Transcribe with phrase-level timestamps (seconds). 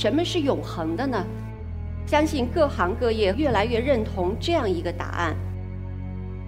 [0.00, 1.22] 什么是永恒的呢？
[2.06, 5.36] 相信各行各业越来越认同这样一个答案：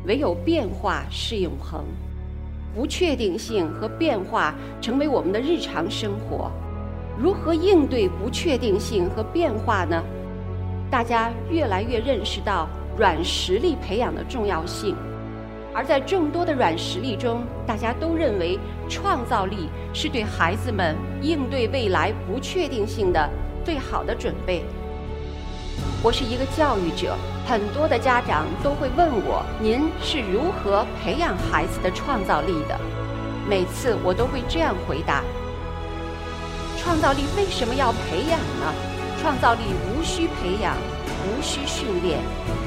[0.06, 1.84] 唯有变化是永恒。
[2.74, 6.50] 不确定性和变化成为我们的日常生活，
[7.18, 10.02] 如何应对不确定性和变化呢？
[10.90, 14.96] 大家越来越认识到软实力培养的重要性，
[15.74, 23.28] 而在众多的软实力中，大家都认为创造力是对孩子们应对未来不确定性的
[23.64, 24.64] 最好的准备。
[26.02, 27.16] 我是一个教育者，
[27.46, 32.78] 很多的家长都会问我：“您是如何培养孩子的创造力的？”
[33.48, 35.22] 每次我都会这样回答
[36.78, 38.72] ：“创造力为什么要培养呢？
[39.20, 40.76] 创造力无需培养，
[41.26, 42.18] 无需训练，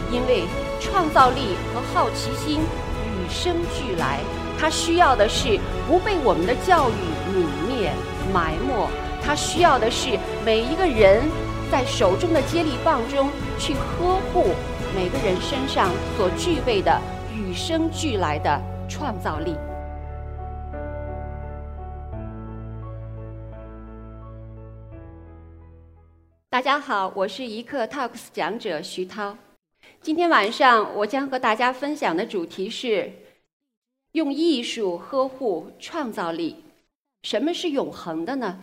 [0.10, 0.46] 因为
[0.80, 4.20] 创造力和好奇心与生俱来。
[4.58, 6.94] 它需要的是不被我们的教育
[7.30, 7.92] 泯灭、
[8.34, 8.88] 埋没，
[9.26, 11.24] 他需要的是每一个人。”
[11.72, 13.28] 在手中的接力棒中
[13.60, 14.54] 去呵护
[14.96, 17.02] 每个人身上所具备的
[17.34, 19.56] 与生俱来的创造力。
[26.50, 29.36] 大家好，我是一课 Talks 讲者徐涛。
[30.02, 33.12] 今天晚上我将和大家分享的主题是
[34.12, 36.64] 用艺术呵护创造力。
[37.24, 38.60] 什么是永恒的呢？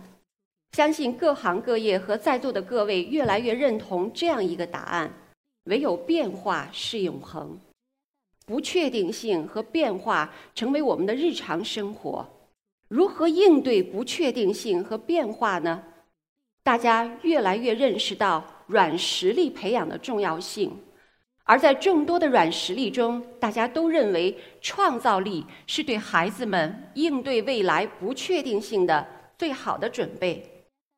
[0.72, 5.12] 相信各行各业和在座的各位越来越认同这样一个答案：
[5.64, 7.58] 唯有变化是永恒。
[8.46, 12.26] 不确定性和变化成为我们的日常生活，
[12.88, 15.82] 如何应对不确定性和变化呢？
[16.62, 20.74] 大家越来越认识到软实力培养的重要性，
[21.44, 29.06] 而在众多的软实力中，大家都认为创造力是对孩子们应对未来不确定性的
[29.36, 30.48] 最好的准备。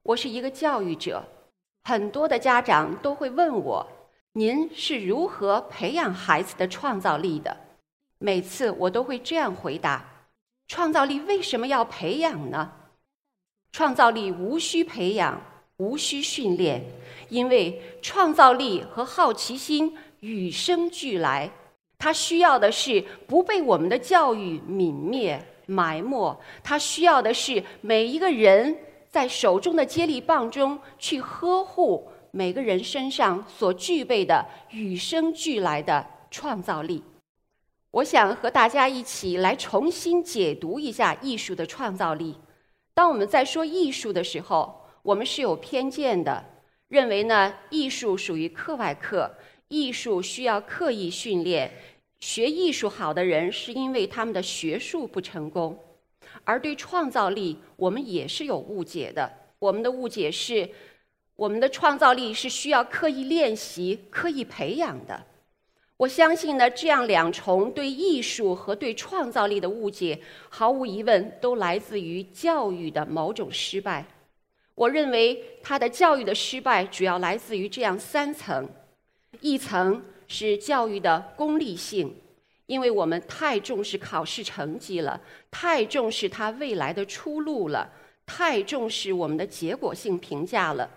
[0.05, 1.25] 我是一个教育者，
[1.85, 3.87] 很多的家长都会问我
[4.35, 7.57] ：“您是如何培养孩子的创造力的？”
[8.21, 10.05] 每次我都会这样回答
[10.69, 12.71] ：“创造力为什么要培养呢？
[13.73, 15.41] 创造力无需培养，
[15.79, 16.85] 无需训练，
[17.31, 21.51] 因为创造力和好奇心与生俱来。
[21.97, 28.77] 它需要的是不被我们的教育泯灭、埋没，它需要的是每一个人。”
[29.15, 37.01] 在手中的接力棒中去呵护每个人身上所具备的与生俱来的创造力。
[37.93, 42.35] 我想和大家一起来重新解读一下艺术的创造力。
[42.93, 46.45] 当我们在说艺术的时候，我们是有偏见的，
[46.89, 49.33] 认为呢艺术属于课外课，
[49.69, 51.73] 艺术需要刻意训练，
[52.19, 55.79] 学艺术好的人是因为他们的学术不成功。
[56.45, 59.31] 而对创造力，我们也是有误解的。
[59.59, 60.69] 我们的误解是，
[61.37, 65.25] 我们的创造力是需要刻意练习、刻意培养的。
[65.97, 74.05] 我相信呢，这样两重对艺术和对创造力的误解，毫无疑问都来自于教育的某种失败。
[74.75, 78.69] 我认为，他的教育的失败主要来自于这样三层：
[79.41, 82.15] 一层是教育的功利性。
[82.67, 85.21] 因为我们太重视考试成绩了，
[85.51, 87.93] 太重视他未来的出路了，
[88.25, 90.89] 太重视我们的结果性评价了，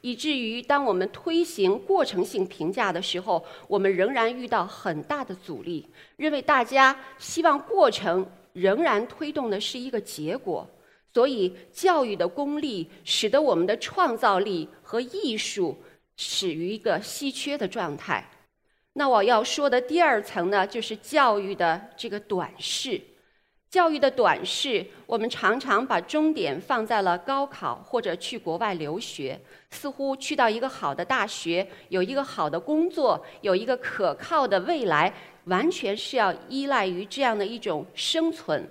[0.00, 5.86] 以至于当我们推行过程性评价的时候，我们仍然遇到很大的阻力。
[6.16, 10.66] 认为大家希望过程仍然推动的是一个结果，
[11.12, 15.76] 所以教育的功利使得我们的创造力和艺术
[16.16, 18.26] 始于一个稀缺的状态。
[18.94, 23.00] 那我要说的第二层呢，就是教育的这个短视。
[23.70, 29.40] 教育的短视，我们常常把终点放在了高考或者去国外留学，
[29.70, 35.14] 似乎去到一个好的大学，有一个好的工作，有一个可靠的未来，
[35.44, 38.68] 完全是要依赖于这样的一种生存。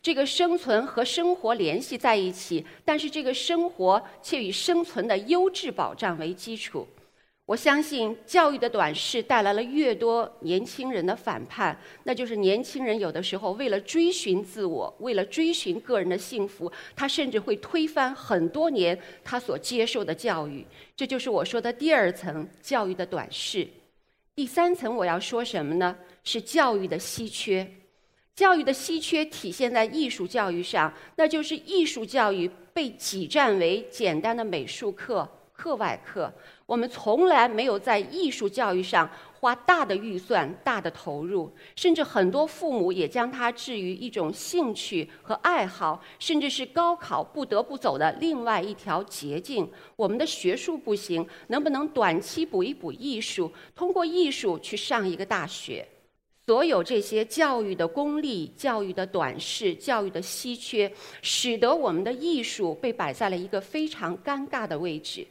[0.00, 6.88] 这个生存和生活联系在一起，但是这个生活却以生存的优质保障为基础。
[7.50, 20.64] 我相信教育的短视带来了越多年轻人的反叛，那就是年轻人有的时候为了追寻自我，为了追寻个人的幸福，他甚至会推翻很多年他所接受的教育。
[20.94, 23.66] 这就是我说的第二层教育的短视。
[24.36, 25.96] 第三层我要说什么呢？
[26.22, 27.68] 是教育的稀缺。
[28.32, 35.28] 教育的稀缺体现在艺术教育上，那就是艺术教育被挤占为简单的美术课。
[35.60, 36.32] 课外课，
[36.64, 39.06] 我们从来没有在艺术教育上
[39.38, 49.70] 花大的预算、大的投入，甚至很多父母也将它置于一种兴趣和爱好，甚至是高考不得不走的另外一条捷径。
[49.96, 53.52] 我们的学术不行，能不能短期补一补艺术？
[53.76, 55.86] 通过艺术去上一个大学？
[56.46, 60.90] 所有这些教育的功利、教育的短视、教育的稀缺，
[61.22, 65.24] 使得我们的艺术被摆在了一个非常尴尬的位置。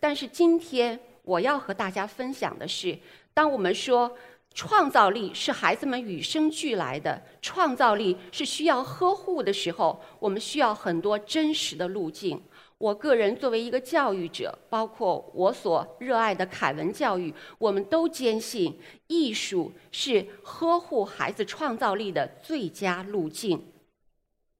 [0.00, 2.98] 但是今天我要和大家分享的是，
[3.34, 4.16] 当我们说
[4.54, 12.42] 创造力是孩子们与生俱来的，创造力是需要呵护的时候，我们需要很多真实的路径。
[12.78, 23.60] 我个人作为一个教育者，包括我所热爱的凯文教育，我们都坚信艺术是呵护孩子创造力的最佳路径。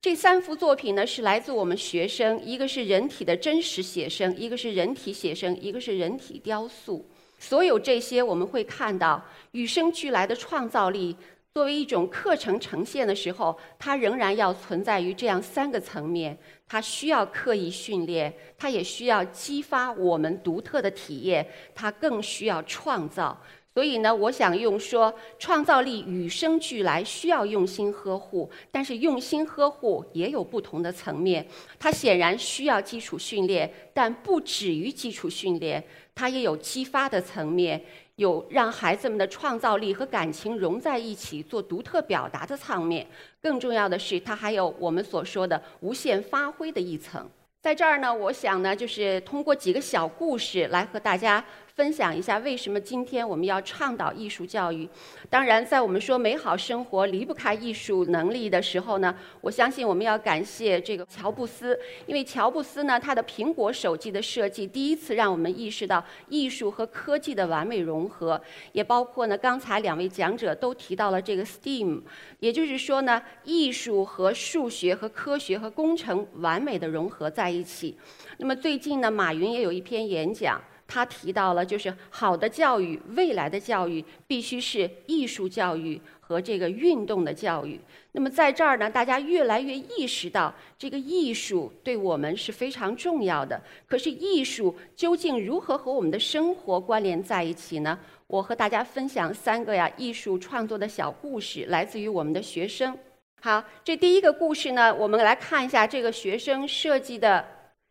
[0.09, 7.07] 这三幅作品呢，是来自我们学生，一个是人体的真实写生，一个是人体写生，一个是人体雕塑。
[7.39, 11.15] 所有这些，我们会看到与生俱来的创造力。
[11.53, 23.39] 作为一种课程呈现的时候，它仍然要存在于这样三个层面：它需要刻意训练，它也需要激发我们独特的体验，它更需要创造。
[23.79, 28.51] 所以呢，我想用说，创造力与生俱来，需要用心呵护。
[28.73, 31.47] 但是用心呵护也有不同的层面，
[31.79, 35.81] 它显然需要基础训练，但不止于基础训练，
[36.13, 37.81] 它也有激发的层面。
[38.17, 43.07] 有让孩子们的创造力和感情融在一起做独特表达的层面，
[43.41, 47.25] 更重要的是，它还有我们所说的无限发挥的一层。
[47.61, 51.45] 在这儿呢，我想呢，就是通过几个小故事来和大家。
[51.79, 54.89] 分享一下为什么今天我们要倡导艺术教育？
[55.31, 68.43] 当然，在我们说美好生活离不开艺术能力的时候呢，我相信我们要感谢这个乔布斯，因为乔布斯呢，他的苹果手机的设计第一次让我们意识到艺术和科技的完美融合，
[68.73, 72.03] 也包括呢，刚才两位讲者都提到了这个 STEAM，
[72.41, 77.97] 也就是说呢，艺术和数学和科学和工程完美的融合在一起。
[78.39, 80.61] 那么最近呢，马云也有一篇演讲。
[80.89, 87.79] 他提到了，就是好的教育，未来的教育必须是艺术教育和这个运动的教育。
[88.13, 93.63] 那么在这儿呢，大家越来越意识到，这个艺术对我们是非常重要的。
[93.87, 97.99] 可是艺术究竟如何和我们的生活关联在一起呢？
[98.27, 102.97] 我和大家分享三个呀艺术创作的小故事，来自于我们的学生。
[103.43, 107.47] 好，这第一个故事呢，我们来看一下这个学生设计的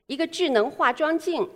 [0.08, 1.48] 一个智能化妆镜。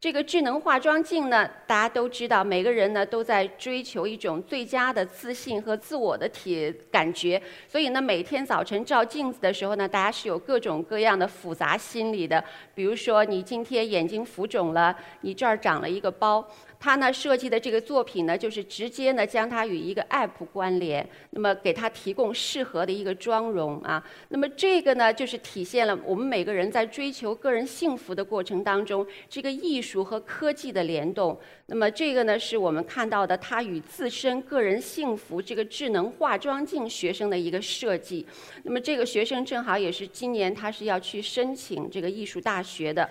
[0.00, 12.42] 这个智能化妆镜呢，大家都知道，每个人呢都在追求一种最佳的自信和自我的体感觉，所以呢，每天早晨照镜子的时候呢，大家是有各种各样的复杂心理的。
[12.74, 16.48] 比如说，你今天眼睛浮肿了，你这儿长了一个包。
[16.80, 24.02] 他呢设计的这个作品呢，就是直接呢将它与一个 App 关联，那么给他提供适合的一个妆容啊。
[24.30, 31.38] 那么这个呢，就是体现了我们每个人在追求个人幸福的过程当中，这个艺术和科技的联动。
[31.66, 38.26] 那么这个呢，是我们看到的他与自身个人幸福这个智能化妆镜学生的一个设计。
[38.62, 43.06] 那么这个学生正好也是今年他是要去申请这个艺术大学的。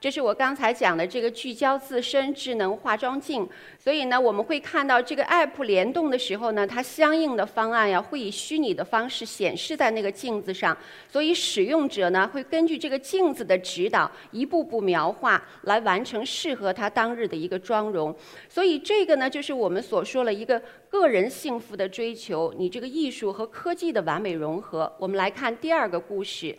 [0.00, 3.46] 这是我刚才讲的这个聚焦自身智能化妆镜，
[3.78, 10.74] 所以呢，我们会看到这个 app 联动的时候呢，它相应的方案呀会以虚拟的方式显示在那个镜子上，
[11.06, 18.16] 所以使用者呢会根据这个镜子的指导，一步步描画来完成适合他当日的一个妆容。
[18.48, 24.90] 所以这个呢，就是我们所说了一个个人幸福的追求，你这个艺术和科技的完美融合。
[24.98, 26.56] 我们来看第二个故事。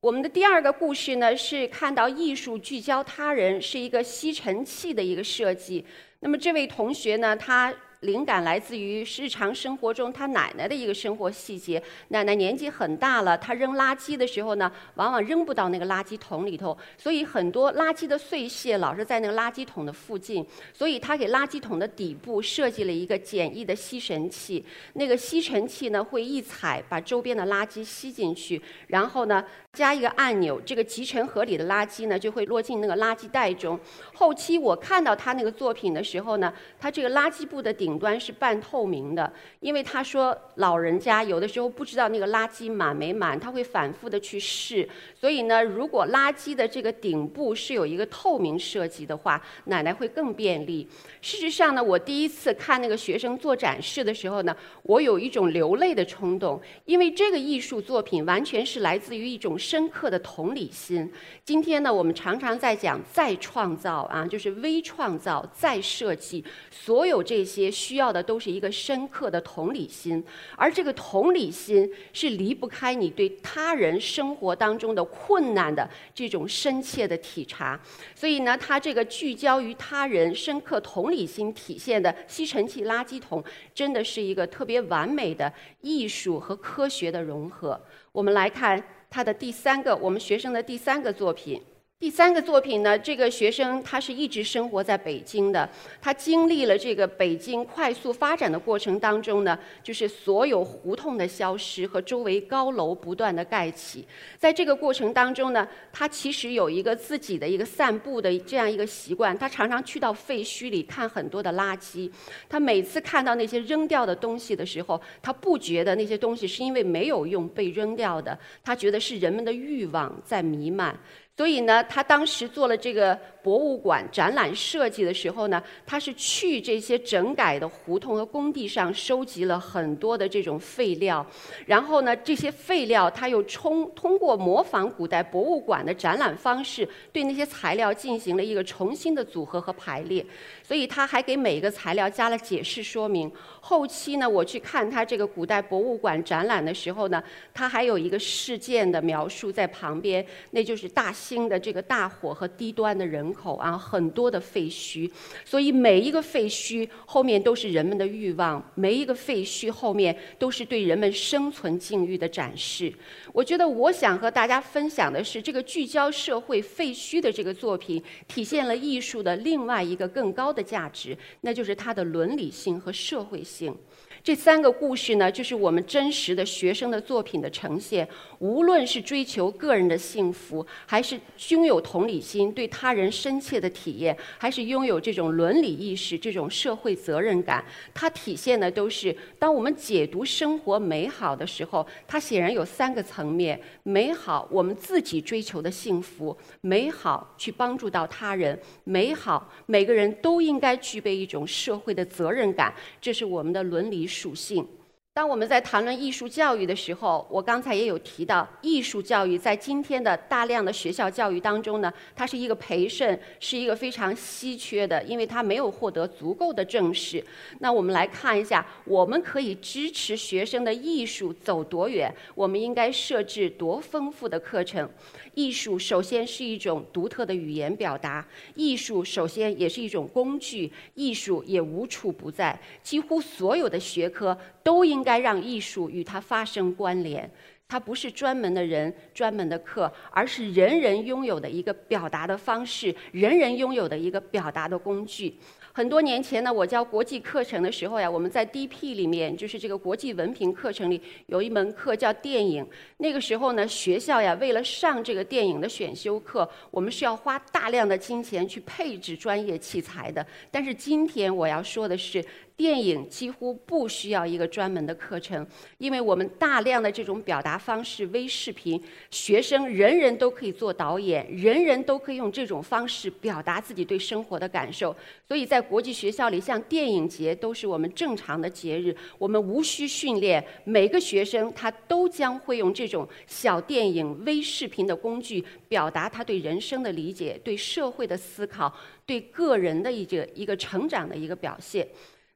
[0.00, 5.84] 我们的第二个故事呢，是看到艺术聚焦他人，是一个吸尘器的一个设计。
[6.20, 7.70] 那么这位同学呢，他。
[8.00, 11.82] 灵感来自于日常生活中他奶奶的一个生活细节。
[12.08, 20.42] 奶奶年纪很大了，她扔垃圾的时候呢，往往扔不到那个垃圾桶里头，所以很多垃圾的碎屑老是在那个垃圾桶的附近。
[20.72, 24.64] 所以他给垃圾桶的底部设计了一个简易的吸尘器。
[24.94, 33.78] 那个吸尘器呢，会一踩把周边的垃圾吸进去，然后呢加一个按钮，这个集成盒里的垃圾呢就会落进那个垃圾袋中。
[34.14, 38.00] 后期我看到他那个作品的时候呢，他这个垃圾布的顶。
[38.00, 44.88] 端是半透明的，因为他说老人家有的时候不知道那个垃圾满没满，他会反复的去试。
[45.14, 50.88] 所以呢，如果垃圾的这个顶部是有一个透明设计的话，奶奶会更便利。
[51.20, 61.12] 事实上呢，我第一次看那个学生做展示的时候呢，我有一种流泪的冲动，因为这个艺术作品完全是来自于一种深刻的同理心。
[61.44, 70.24] 今天呢，我们常常在讲再创造啊，就是微创造、再设计，所有这些需要的都是一个深刻的同理心。
[70.56, 77.78] 而这个同理心是离不开你对他人生活当中的困难的这种深切的体察。
[78.14, 85.52] 所以呢，它这个聚焦于他人、深刻同理心体现的吸尘器、垃圾桶，真的是一个特别完美的
[85.82, 87.78] 艺术和科学的融合。
[88.12, 91.60] 我们来看他的第三个，我们学生的第三个作品。
[92.00, 95.68] 第三个作品呢，这个学生他是一直生活在北京的，
[96.00, 104.02] 他经历了这个北京快速发展的过程当中呢，就是所有胡同的消失和周围高楼不断的盖起，
[104.38, 112.10] 在这个过程当中呢，他其实有一个自己的一个散步的这样一个习惯，他常常去到废墟里看很多的垃圾，
[112.48, 120.98] 他每次看到那些扔掉的东西的时候，他不觉得那些东西是因为没有用被扔掉的，他觉得是人们的欲望在弥漫。
[121.40, 131.24] 所以呢，他当时做了这个博物馆展览设计的时候呢，他是去这些整改的胡同和工地上收集了很多的这种废料，
[131.66, 140.26] 然后呢，这些废料他又冲通过模仿古代博物馆的展览方式，对那些材料进行了一个重新的组合和排列。
[140.62, 143.30] 所以他还给每一个材料加了解释说明。
[143.60, 147.22] 后期呢，我去看他这个古代博物馆展览的时候呢，
[147.54, 151.14] 他还有一个事件的描述在旁边，那就是大。
[151.20, 155.10] 兴的这个大火和低端的人口啊，很多的废墟，
[155.44, 162.92] 所以每一个废墟后面都是人们的欲望，每一个废墟后面都是对人们生存境遇的展示。
[163.32, 173.74] 我觉得我想和大家分享的是，这个聚焦社会废墟的这个作品，体现了艺术的另外一个更高的价值，那就是它的伦理性和社会性。
[174.22, 178.06] 这三个故事呢，就是我们真实的学生的作品的呈现。
[178.38, 202.74] 无论是追求个人的幸福，还是胸有同理心、对他人深切的体验，还是拥有这种伦理意识、这种社会责任感，它体现的都是：当我们解读生活美好的时候，它显然有三个层面：美好，我们自己追求的幸福；美好，去帮助到他人；美好，每个人都应该具备一种社会的责任感。
[203.00, 204.00] 这是我们的伦理。
[204.10, 204.66] 属性。
[205.12, 217.22] 当我们在谈论艺术教育的时候，我刚才也有提到，艺术教育在今天的大量的学校教育当中呢，它是一个培训，是一个非常稀缺的，因为它没有获得足够的正视。
[217.58, 222.14] 那我们来看一下，我们可以支持学生的艺术走多远？
[222.36, 224.88] 我们应该设置多丰富的课程？
[225.34, 228.24] 艺术首先是一种独特的语言表达，
[228.54, 237.28] 艺术首先也是一种工具，艺术也无处不在，几乎所有的学科都应应该让艺术与它发生关联。
[237.66, 245.38] 它不是专门的人、专门的课，而是人人拥有的一个表达的方式，人人拥有的一个表达的工具。
[245.72, 252.66] 很多年前呢，我教国际课程的时候呀，我们在 DP 里面，就是这个国际文凭课程里，有一门课叫电影。
[252.98, 260.26] 那个时候呢，学校呀，为了上这个电影的选修课，我们是要花大量的金钱去配置专业器材的。
[260.50, 262.22] 但是今天我要说的是。
[262.60, 265.46] 电影几乎不需要一个专门的课程，
[265.78, 268.78] 因为我们大量的这种表达方式微视频，
[269.10, 274.94] 学生人人都可以做导演，人人都可以用这种方式表达自己对生活的感受。
[275.26, 288.70] 所以在国际学校里，像电影节都是我们正常的节日，我们无需训练，每个学生他都将会用这种小电影微视频的工具，表达他对人生的理解、对社会的思考、
[289.06, 291.88] 对个人的一个一个成长的一个表现。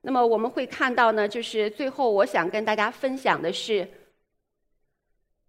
[0.04, 3.88] 那么我们会看到呢，就是最后我想跟大家分享的是。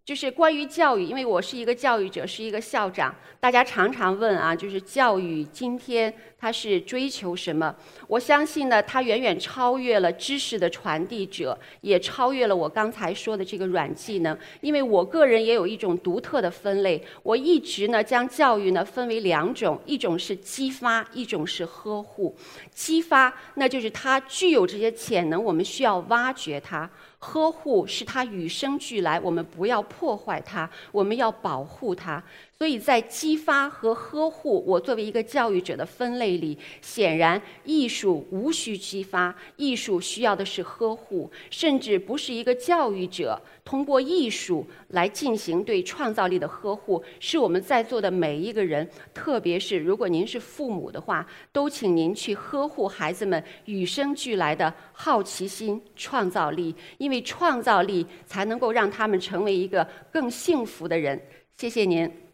[0.05, 3.13] 就是关于教育，因为我是一个教育者，是一个校长。
[3.39, 7.75] 大家常常问啊，就是教育今天它是追求什么？
[8.07, 14.37] 我相信呢，它远远超越了知识的传递者，也超越了我刚才说的这个软技能。
[14.61, 22.35] 因为我个人也有一种独特的分类，我一直呢将教育呢分为两种，一种是激发，一种是呵护。
[22.71, 26.87] 激发，那就是它具有这些潜能，我们需要挖掘它。
[27.25, 32.23] 呵护是它与生俱来，我们不要破坏它，我们要保护它。
[32.57, 61.21] 所以在激发和呵护，我作为一个教育者的分类里，显然艺术无需激发，艺术需要的是呵护，甚至不是一个教育者通过艺术来进行对创造力的呵护，是我们在座的每一个人，特别是如果您是父母的话，都请您去呵护孩子们与生俱来的好奇心、创造力，因为创造力才能够让他们成为一个更幸福的人。
[61.57, 62.24] 谢谢您。